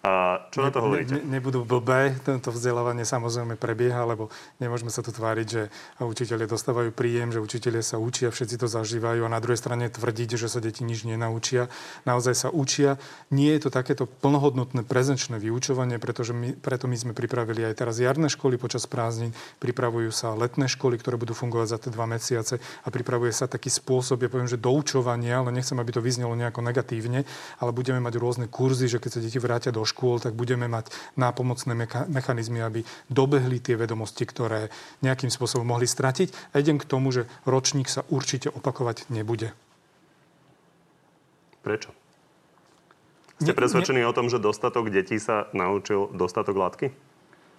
[0.01, 1.21] A čo ne, na to hovoríte?
[1.21, 2.17] Ne, nebudú blbé.
[2.25, 5.69] Tento vzdelávanie samozrejme prebieha, lebo nemôžeme sa tu tváriť, že
[6.01, 10.41] učiteľe dostávajú príjem, že učiteľe sa učia, všetci to zažívajú a na druhej strane tvrdiť,
[10.41, 11.69] že sa deti nič nenaučia.
[12.09, 12.97] Naozaj sa učia.
[13.29, 18.01] Nie je to takéto plnohodnotné prezenčné vyučovanie, pretože my, preto my sme pripravili aj teraz
[18.01, 22.57] jarné školy počas prázdnin, pripravujú sa letné školy, ktoré budú fungovať za tie dva mesiace
[22.57, 26.65] a pripravuje sa taký spôsob, ja poviem, že doučovania, ale nechcem, aby to vyznelo nejako
[26.65, 27.21] negatívne,
[27.61, 30.89] ale budeme mať rôzne kurzy, že keď sa deti vrátia do škôl, tak budeme mať
[31.19, 31.75] nápomocné
[32.08, 34.71] mechanizmy, aby dobehli tie vedomosti, ktoré
[35.04, 36.56] nejakým spôsobom mohli stratiť.
[36.56, 39.51] A idem k tomu, že ročník sa určite opakovať nebude.
[41.62, 41.91] Prečo?
[43.41, 46.86] Ste presvedčení o tom, že dostatok detí sa naučil dostatok látky?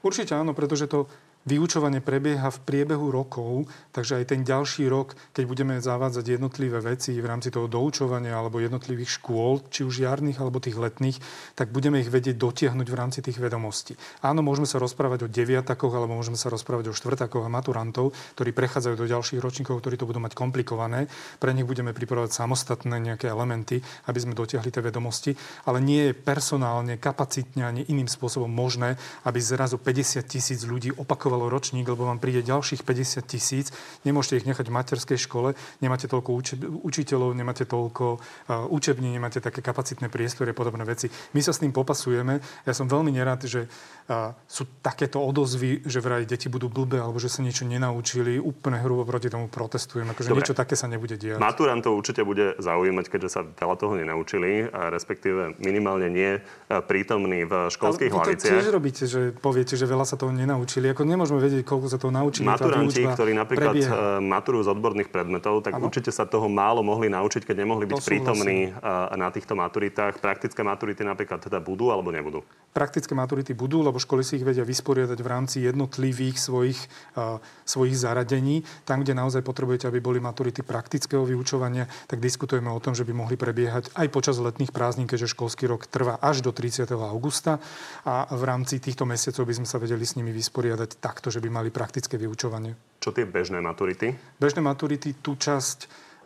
[0.02, 1.10] Určite áno, pretože to
[1.42, 7.18] Vyučovanie prebieha v priebehu rokov, takže aj ten ďalší rok, keď budeme zavádzať jednotlivé veci
[7.18, 11.18] v rámci toho doučovania alebo jednotlivých škôl, či už jarných alebo tých letných,
[11.58, 13.98] tak budeme ich vedieť dotiahnuť v rámci tých vedomostí.
[14.22, 18.54] Áno, môžeme sa rozprávať o deviatakoch alebo môžeme sa rozprávať o štvrtakoch a maturantov, ktorí
[18.54, 21.10] prechádzajú do ďalších ročníkov, ktorí to budú mať komplikované.
[21.42, 25.34] Pre nich budeme pripravovať samostatné nejaké elementy, aby sme dotiahli tie vedomosti,
[25.66, 28.94] ale nie je personálne, kapacitne ani iným spôsobom možné,
[29.26, 33.72] aby zrazu 50 tisíc ľudí opakovalo vyučovalo ročník, lebo vám príde ďalších 50 tisíc.
[34.04, 39.40] Nemôžete ich nechať v materskej škole, nemáte toľko uči- učiteľov, nemáte toľko uh, učební, nemáte
[39.40, 41.08] také kapacitné priestory a podobné veci.
[41.32, 42.44] My sa s tým popasujeme.
[42.68, 47.16] Ja som veľmi nerad, že uh, sú takéto odozvy, že vraj deti budú blbé alebo
[47.16, 48.36] že sa niečo nenaučili.
[48.36, 50.04] Úplne hrubo proti tomu protestujem.
[50.12, 51.40] Akože niečo také sa nebude diať.
[51.40, 56.36] Maturantov určite bude zaujímať, keďže sa veľa toho nenaučili, a respektíve minimálne nie
[56.68, 58.52] prítomní v školských Ale hlaviciach.
[58.60, 60.90] tiež robíte, že poviete, že veľa sa toho nenaučili.
[60.90, 62.42] Ako nemôžeme vedieť, koľko sa to naučili.
[62.42, 64.18] Maturanti, ktorí napríklad prebieha.
[64.18, 65.86] E, maturujú z odborných predmetov, tak ano?
[65.86, 68.82] určite sa toho málo mohli naučiť, keď nemohli byť prítomní e,
[69.14, 70.18] na týchto maturitách.
[70.18, 72.42] Praktické maturity napríklad teda budú alebo nebudú?
[72.74, 76.80] Praktické maturity budú, lebo školy si ich vedia vysporiadať v rámci jednotlivých svojich,
[77.20, 77.36] uh,
[77.68, 78.64] svojich zaradení.
[78.88, 83.12] Tam, kde naozaj potrebujete, aby boli maturity praktického vyučovania, tak diskutujeme o tom, že by
[83.12, 86.88] mohli prebiehať aj počas letných prázdnin, keďže školský rok trvá až do 30.
[86.96, 87.60] augusta
[88.08, 91.52] a v rámci týchto mesiacov by sme sa vedeli s nimi vysporiadať takto, že by
[91.52, 92.72] mali praktické vyučovanie.
[92.96, 94.16] Čo tie bežné maturity?
[94.40, 95.78] Bežné maturity, tú časť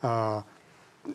[0.07, 0.47] uh,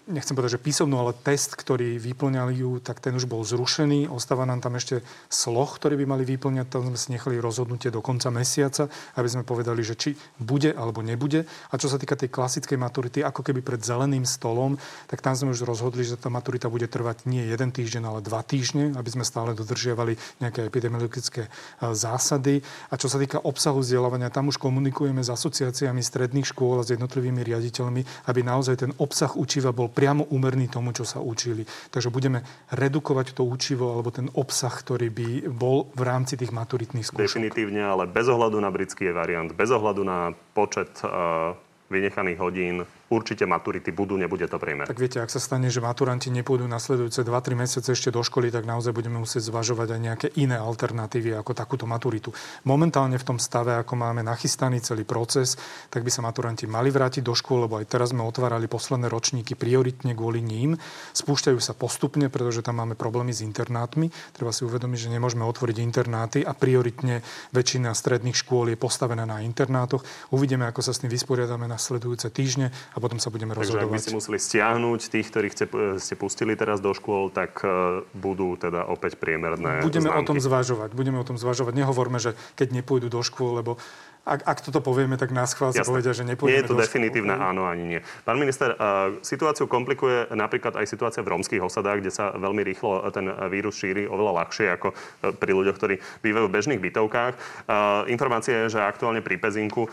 [0.07, 4.11] nechcem povedať, že písomnú, ale test, ktorý vyplňali ju, tak ten už bol zrušený.
[4.11, 4.99] Ostáva nám tam ešte
[5.31, 6.67] sloh, ktorý by mali vyplňať.
[6.67, 10.99] Tam sme si nechali rozhodnutie do konca mesiaca, aby sme povedali, že či bude alebo
[10.99, 11.47] nebude.
[11.71, 14.75] A čo sa týka tej klasickej maturity, ako keby pred zeleným stolom,
[15.07, 18.43] tak tam sme už rozhodli, že tá maturita bude trvať nie jeden týždeň, ale dva
[18.43, 21.49] týždne, aby sme stále dodržiavali nejaké epidemiologické e,
[21.95, 22.59] zásady.
[22.91, 26.93] A čo sa týka obsahu vzdelávania, tam už komunikujeme s asociáciami stredných škôl a s
[26.93, 31.65] jednotlivými riaditeľmi, aby naozaj ten obsah učiva bol priamo úmerný tomu, čo sa učili.
[31.65, 37.07] Takže budeme redukovať to učivo alebo ten obsah, ktorý by bol v rámci tých maturitných
[37.07, 37.25] skúšok.
[37.25, 41.55] Definitívne, ale bez ohľadu na britský variant, bez ohľadu na počet uh,
[41.89, 42.75] vynechaných hodín,
[43.11, 44.87] určite maturity budú, nebude to priemer.
[44.87, 48.63] Tak viete, ak sa stane, že maturanti nepôjdu nasledujúce 2-3 mesiace ešte do školy, tak
[48.63, 52.31] naozaj budeme musieť zvažovať aj nejaké iné alternatívy ako takúto maturitu.
[52.63, 55.59] Momentálne v tom stave, ako máme nachystaný celý proces,
[55.91, 59.59] tak by sa maturanti mali vrátiť do škôl, lebo aj teraz sme otvárali posledné ročníky
[59.59, 60.79] prioritne kvôli ním.
[61.11, 64.07] Spúšťajú sa postupne, pretože tam máme problémy s internátmi.
[64.31, 67.19] Treba si uvedomiť, že nemôžeme otvoriť internáty a prioritne
[67.51, 70.07] väčšina stredných škôl je postavená na internátoch.
[70.31, 73.89] Uvidíme, ako sa s tým vysporiadame nasledujúce týždne a potom sa budeme Takže rozhodovať.
[73.89, 75.65] Takže ak by ste museli stiahnuť tých, ktorých ste,
[75.97, 80.21] ste pustili teraz do škôl, tak uh, budú teda opäť priemerné Budeme známky.
[80.21, 80.89] o tom zvažovať.
[80.93, 81.73] Budeme o tom zvažovať.
[81.73, 83.81] Nehovorme, že keď nepôjdu do škôl, lebo
[84.21, 87.33] ak, ak toto povieme, tak nás chvál sa povedia, že nepôjdeme Nie je to definitívne
[87.33, 87.49] škôl.
[87.49, 87.99] áno ani nie.
[88.21, 93.01] Pán minister, uh, situáciu komplikuje napríklad aj situácia v rómskych osadách, kde sa veľmi rýchlo
[93.09, 94.93] ten vírus šíri oveľa ľahšie ako
[95.41, 97.33] pri ľuďoch, ktorí bývajú v bežných bytovkách.
[97.65, 99.89] Uh, informácia je, že aktuálne pri Pezinku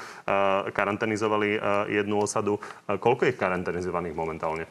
[0.73, 1.57] karanténizovali
[1.89, 2.61] jednu osadu.
[2.85, 4.69] Koľko je karanténizovaných momentálne?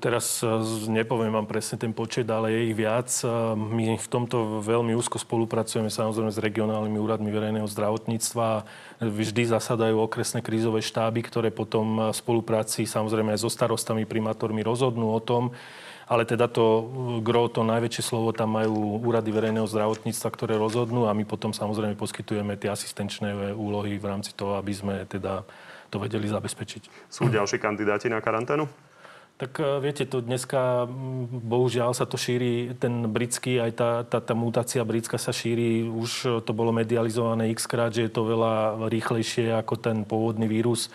[0.00, 0.48] Teraz e,
[0.88, 3.12] nepoviem vám presne ten počet, ale je ich viac.
[3.20, 8.64] E, my v tomto veľmi úzko spolupracujeme samozrejme s regionálnymi úradmi verejného zdravotníctva.
[9.04, 15.12] Vždy zasadajú okresné krízové štáby, ktoré potom v spolupráci samozrejme aj so starostami, primátormi rozhodnú
[15.12, 15.52] o tom,
[16.08, 16.82] ale teda to e,
[17.20, 21.92] gro, to najväčšie slovo tam majú úrady verejného zdravotníctva, ktoré rozhodnú a my potom samozrejme
[22.00, 25.44] poskytujeme tie asistenčné úlohy v rámci toho, aby sme teda
[25.92, 27.12] to vedeli zabezpečiť.
[27.12, 28.93] Sú ďalší kandidáti na karanténu?
[29.34, 30.86] Tak e, viete, to dneska
[31.42, 36.42] bohužiaľ sa to šíri, ten britský, aj tá, tá, tá mutácia britská sa šíri, už
[36.46, 40.86] to bolo medializované x krát, že je to veľa rýchlejšie ako ten pôvodný vírus.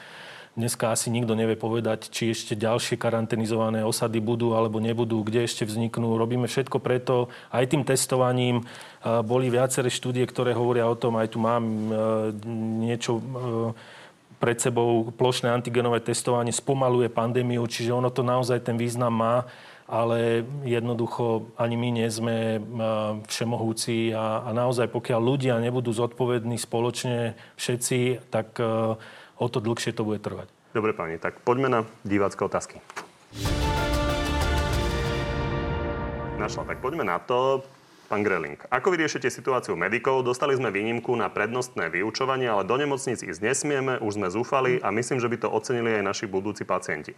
[0.55, 5.67] Dneska asi nikto nevie povedať, či ešte ďalšie karanténizované osady budú alebo nebudú, kde ešte
[5.67, 6.15] vzniknú.
[6.15, 8.63] Robíme všetko preto, aj tým testovaním.
[8.63, 11.91] E, boli viaceré štúdie, ktoré hovoria o tom, aj tu mám e,
[12.87, 13.19] niečo
[14.39, 19.35] pred sebou plošné antigenové testovanie spomaluje pandémiu, čiže ono to naozaj ten význam má,
[19.83, 22.59] ale jednoducho ani my nie sme e,
[23.27, 28.95] všemohúci a, a naozaj pokiaľ ľudia nebudú zodpovední spoločne všetci, tak e,
[29.35, 30.47] o to dlhšie to bude trvať.
[30.71, 32.77] Dobre pani, tak poďme na divácké otázky.
[36.39, 37.65] Našla, tak poďme na to.
[38.09, 40.25] Pán Greling, ako vyriešite situáciu medikov?
[40.25, 44.89] Dostali sme výnimku na prednostné vyučovanie, ale do nemocnic ísť nesmieme, už sme zúfali a
[44.89, 47.13] myslím, že by to ocenili aj naši budúci pacienti.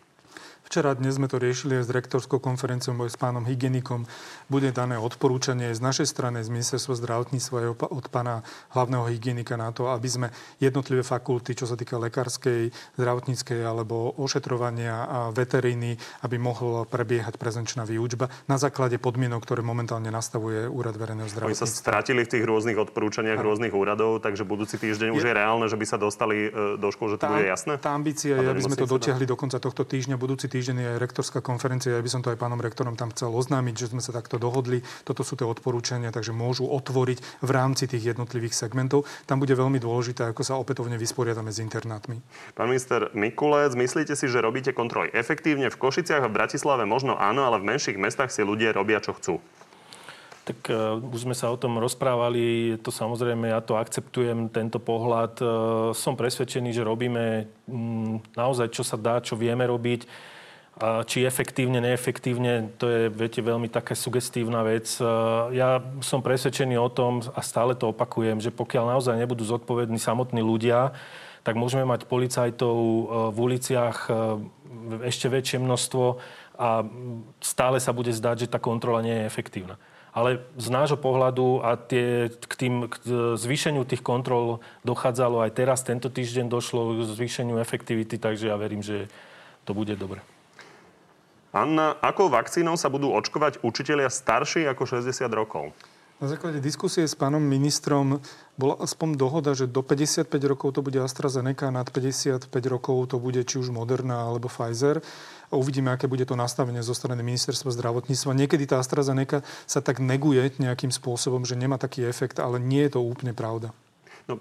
[0.72, 4.08] Včera dnes sme to riešili aj s rektorskou konferenciou, aj s pánom hygienikom.
[4.48, 8.40] Bude dané odporúčanie z našej strany, z ministerstva zdravotníctva od pána
[8.72, 10.28] hlavného hygienika na to, aby sme
[10.64, 17.84] jednotlivé fakulty, čo sa týka lekárskej, zdravotníckej alebo ošetrovania a veteríny, aby mohla prebiehať prezenčná
[17.84, 21.68] výučba na základe podmienok, ktoré momentálne nastavuje Úrad verejného zdravotníctva.
[21.68, 25.16] Oni sa stratili v tých rôznych odporúčaniach rôznych úradov, takže budúci týždeň je...
[25.20, 27.76] už je reálne, že by sa dostali e, do škôl, že to tá, bude jasné?
[27.76, 30.16] Tá ambícia je, aby sme to dotiahli do konca tohto týždňa.
[30.16, 31.98] Budúci týždeň týždeň je aj rektorská konferencia.
[31.98, 34.86] Ja by som to aj pánom rektorom tam chcel oznámiť, že sme sa takto dohodli.
[35.02, 39.10] Toto sú tie odporúčania, takže môžu otvoriť v rámci tých jednotlivých segmentov.
[39.26, 42.22] Tam bude veľmi dôležité, ako sa opätovne vysporiadame s internátmi.
[42.54, 45.74] Pán minister Mikulec, myslíte si, že robíte kontroly efektívne?
[45.74, 49.18] V Košiciach a v Bratislave možno áno, ale v menších mestách si ľudia robia, čo
[49.18, 49.42] chcú.
[50.46, 55.34] Tak uh, už sme sa o tom rozprávali, to samozrejme, ja to akceptujem, tento pohľad.
[55.42, 55.50] Uh,
[55.98, 60.30] som presvedčený, že robíme um, naozaj, čo sa dá, čo vieme robiť
[61.06, 64.98] či efektívne, neefektívne, to je, viete, veľmi taká sugestívna vec.
[65.54, 70.42] Ja som presvedčený o tom, a stále to opakujem, že pokiaľ naozaj nebudú zodpovední samotní
[70.42, 70.98] ľudia,
[71.46, 72.76] tak môžeme mať policajtov
[73.34, 74.10] v uliciach
[75.06, 76.18] ešte väčšie množstvo
[76.58, 76.86] a
[77.42, 79.78] stále sa bude zdať, že tá kontrola nie je efektívna.
[80.12, 82.94] Ale z nášho pohľadu a tie, k, tým, k
[83.40, 88.84] zvýšeniu tých kontrol dochádzalo aj teraz, tento týždeň došlo k zvýšeniu efektivity, takže ja verím,
[88.84, 89.08] že
[89.64, 90.20] to bude dobre.
[91.52, 95.76] Anna, akou vakcínou sa budú očkovať učitelia starší ako 60 rokov?
[96.22, 98.22] Na základe diskusie s pánom ministrom
[98.54, 103.42] bola aspoň dohoda, že do 55 rokov to bude AstraZeneca, nad 55 rokov to bude
[103.42, 105.02] či už Moderna alebo Pfizer.
[105.50, 108.38] A uvidíme, aké bude to nastavenie zo strany ministerstva zdravotníctva.
[108.38, 112.96] Niekedy tá AstraZeneca sa tak neguje nejakým spôsobom, že nemá taký efekt, ale nie je
[112.96, 113.74] to úplne pravda.
[114.30, 114.38] No,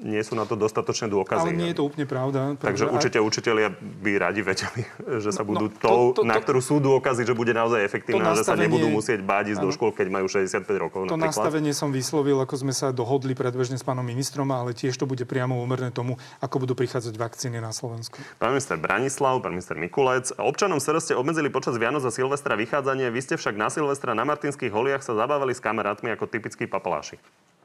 [0.00, 1.52] nie sú na to dostatočné dôkazy.
[1.52, 2.56] Ale nie je to úplne pravda.
[2.56, 2.92] Takže aj...
[2.92, 4.82] určite učiteľia by radi vedeli,
[5.24, 8.32] že sa budú no, tou, to, to, na ktorú sú dôkazy, že bude naozaj efektívna,
[8.32, 11.00] že sa nebudú musieť báť ísť do škôl, keď majú 65 rokov.
[11.06, 11.32] To napríklad.
[11.32, 15.22] nastavenie som vyslovil, ako sme sa dohodli predbežne s pánom ministrom, ale tiež to bude
[15.28, 18.16] priamo úmerné tomu, ako budú prichádzať vakcíny na Slovensku.
[18.40, 23.12] Pán minister Branislav, pán minister Mikulec, občanom Sr ste obmedzili počas Vianoc a Silvestra vychádzanie.
[23.12, 27.20] Vy ste však na Silvestra na Martinských holiach sa zabávali s kamarátmi ako typickí papaláši.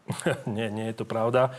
[0.56, 1.56] nie, nie je to pravda.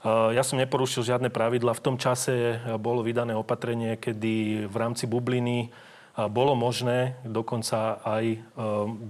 [0.00, 1.76] Eh, ja som neporušil žiadne pravidla.
[1.76, 8.00] V tom čase eh, bolo vydané opatrenie, kedy v rámci bubliny eh, bolo možné dokonca
[8.00, 8.40] aj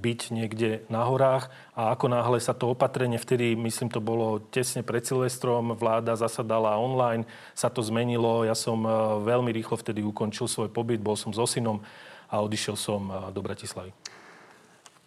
[0.02, 1.46] byť niekde na horách
[1.78, 6.74] a ako náhle sa to opatrenie, vtedy myslím to bolo tesne pred Silvestrom, vláda zasadala
[6.74, 7.22] online,
[7.54, 8.42] sa to zmenilo.
[8.42, 8.82] Ja som
[9.22, 11.82] veľmi rýchlo vtedy ukončil svoj pobyt, bol som so synom
[12.30, 13.90] a odišiel som do Bratislavy.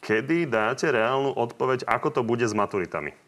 [0.04, 3.23] Kedy dáte reálnu odpoveď, ako to bude s maturitami?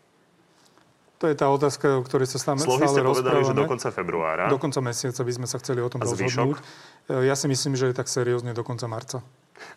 [1.15, 3.87] To je tá otázka, o ktorej sa stále, Slohy stále ste povedali, že do konca
[3.87, 4.51] februára.
[4.51, 6.59] Do konca mesiaca by sme sa chceli o tom rozhodnúť.
[7.07, 9.23] E, ja si myslím, že je tak seriózne do konca marca.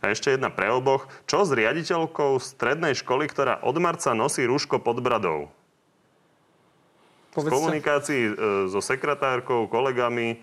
[0.03, 1.07] A ešte jedna pre oboch.
[1.31, 5.47] Čo s riaditeľkou strednej školy, ktorá od marca nosí rúško pod bradou?
[7.31, 7.55] Povedzte.
[7.55, 8.33] V komunikácii e,
[8.67, 10.43] so sekretárkou, kolegami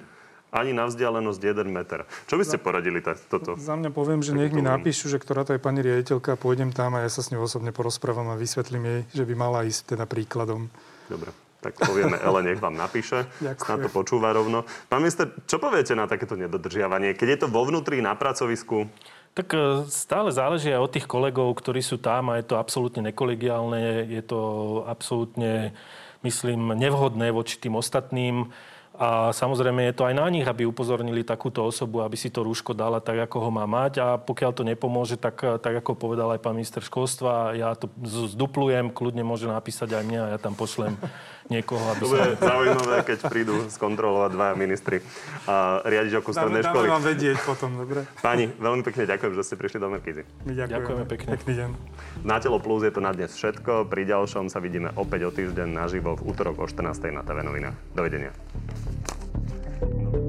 [0.53, 2.05] ani na vzdialenosť 1 meter.
[2.29, 3.57] Čo by ste poradili t- toto?
[3.57, 6.95] Za mňa poviem, že nech mi napíšu, že ktorá to je pani riaditeľka, pôjdem tam
[6.95, 10.05] a ja sa s ňou osobne porozprávam a vysvetlím jej, že by mala ísť teda
[10.07, 10.71] príkladom.
[11.11, 11.33] Dobre.
[11.65, 13.25] Tak povieme, Ele, nech vám napíše.
[13.41, 14.69] Na to počúva rovno.
[14.85, 17.17] Pán minister, čo poviete na takéto nedodržiavanie?
[17.17, 18.85] Keď je to vo vnútri na pracovisku,
[19.35, 23.03] tak e, stále záleží aj od tých kolegov, ktorí sú tam a je to absolútne
[23.11, 24.39] nekolegiálne, je to
[24.87, 25.75] absolútne,
[26.23, 28.47] myslím, nevhodné voči tým ostatným.
[28.95, 32.71] A samozrejme je to aj na nich, aby upozornili takúto osobu, aby si to rúško
[32.71, 33.93] dala tak, ako ho má mať.
[33.99, 38.95] A pokiaľ to nepomôže, tak, tak ako povedal aj pán minister školstva, ja to zduplujem,
[38.95, 40.95] kľudne môže napísať aj mňa a ja tam pošlem
[41.53, 42.47] niekoho, aby To bude sa...
[42.55, 45.03] zaujímavé, keď prídu skontrolovať dva ministri
[45.45, 46.85] a riadiť strednej školy.
[46.89, 48.07] Dáme vám vedieť potom, dobre?
[48.23, 50.23] Pani, veľmi pekne ďakujem, že ste prišli do Merkizy.
[50.47, 50.73] My ďakujeme.
[50.73, 51.29] ďakujeme pekne.
[51.37, 51.69] Pekný deň.
[52.25, 53.85] Na Telo Plus je to na dnes všetko.
[53.85, 57.13] Pri ďalšom sa vidíme opäť o týždeň naživo v útorok o 14.
[57.13, 57.77] na TV novinách.
[57.93, 58.33] Dovidenia.
[58.85, 60.24] Não.